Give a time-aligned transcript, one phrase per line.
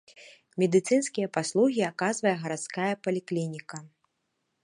[0.61, 3.77] Медыцынскія паслугі аказвае гарадская паліклініка.